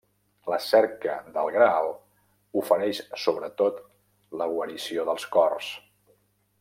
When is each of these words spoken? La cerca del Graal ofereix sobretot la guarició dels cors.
La 0.51 0.57
cerca 0.67 1.17
del 1.35 1.51
Graal 1.57 1.89
ofereix 2.61 3.03
sobretot 3.25 3.79
la 4.41 4.49
guarició 4.55 5.07
dels 5.11 5.29
cors. 5.37 5.71